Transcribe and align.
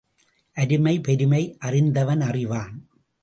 அருமை 0.57 0.99
பெருமை 0.99 1.55
அறிந்தவன் 1.59 2.21
அறிவான். 2.21 2.75